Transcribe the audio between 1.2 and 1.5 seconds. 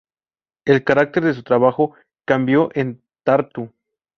de su